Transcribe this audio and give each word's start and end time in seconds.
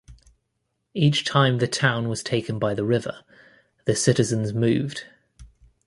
Each 0.95 1.23
time 1.23 1.59
the 1.59 1.67
town 1.67 2.09
was 2.09 2.23
taken 2.23 2.57
by 2.57 2.73
the 2.73 2.83
river, 2.83 3.23
the 3.85 3.95
citizens 3.95 4.51
moved. 4.51 5.05